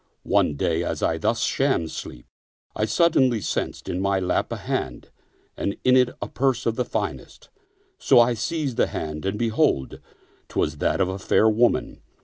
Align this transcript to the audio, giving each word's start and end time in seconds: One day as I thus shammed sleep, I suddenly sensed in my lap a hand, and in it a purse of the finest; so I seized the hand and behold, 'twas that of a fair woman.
One 0.23 0.55
day 0.55 0.83
as 0.83 1.03
I 1.03 1.19
thus 1.19 1.43
shammed 1.43 1.91
sleep, 1.91 2.25
I 2.75 2.85
suddenly 2.85 3.39
sensed 3.39 3.87
in 3.87 4.01
my 4.01 4.19
lap 4.19 4.51
a 4.51 4.55
hand, 4.57 5.11
and 5.55 5.77
in 5.83 5.95
it 5.95 6.09
a 6.23 6.27
purse 6.27 6.65
of 6.65 6.75
the 6.75 6.85
finest; 6.85 7.49
so 7.99 8.19
I 8.19 8.33
seized 8.33 8.77
the 8.77 8.87
hand 8.87 9.27
and 9.27 9.37
behold, 9.37 9.99
'twas 10.49 10.77
that 10.77 11.01
of 11.01 11.07
a 11.09 11.19
fair 11.19 11.47
woman. 11.47 12.01